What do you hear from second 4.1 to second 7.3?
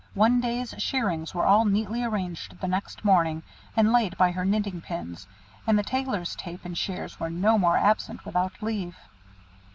by her knitting pins; and the Tailor's tape and shears were